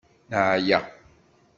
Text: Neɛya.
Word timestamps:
Neɛya. 0.29 0.79